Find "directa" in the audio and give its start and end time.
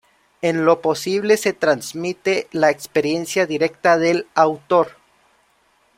3.45-3.99